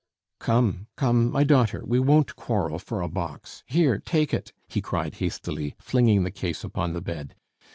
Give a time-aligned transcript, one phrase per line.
[0.39, 3.61] "Come, come, my daughter, we won't quarrel for a box!
[3.67, 7.35] Here, take it!" he cried hastily, flinging the case upon the bed.